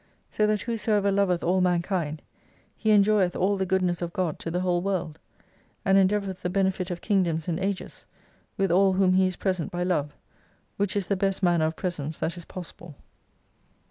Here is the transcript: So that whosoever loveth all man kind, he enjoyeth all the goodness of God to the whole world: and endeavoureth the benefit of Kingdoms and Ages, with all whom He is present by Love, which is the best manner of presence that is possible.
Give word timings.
So 0.31 0.47
that 0.47 0.61
whosoever 0.61 1.11
loveth 1.11 1.43
all 1.43 1.61
man 1.61 1.83
kind, 1.83 2.23
he 2.75 2.89
enjoyeth 2.89 3.35
all 3.35 3.55
the 3.55 3.67
goodness 3.67 4.01
of 4.01 4.13
God 4.13 4.39
to 4.39 4.49
the 4.49 4.61
whole 4.61 4.81
world: 4.81 5.19
and 5.85 5.95
endeavoureth 5.95 6.39
the 6.41 6.49
benefit 6.49 6.89
of 6.89 7.01
Kingdoms 7.01 7.47
and 7.47 7.59
Ages, 7.59 8.07
with 8.57 8.71
all 8.71 8.93
whom 8.93 9.13
He 9.13 9.27
is 9.27 9.35
present 9.35 9.71
by 9.71 9.83
Love, 9.83 10.15
which 10.77 10.95
is 10.95 11.05
the 11.05 11.15
best 11.15 11.43
manner 11.43 11.67
of 11.67 11.75
presence 11.75 12.17
that 12.17 12.35
is 12.35 12.45
possible. 12.45 12.95